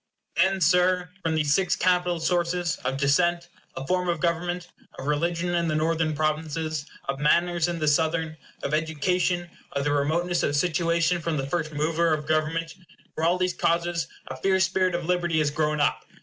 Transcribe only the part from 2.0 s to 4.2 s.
sources of descent, of form of